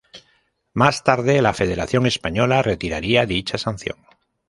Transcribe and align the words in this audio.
Más 0.73 1.03
tarde 1.03 1.43
la 1.43 1.53
federación 1.53 2.07
española, 2.07 2.63
retiraría 2.63 3.27
dicha 3.27 3.59
sanción. 3.59 3.99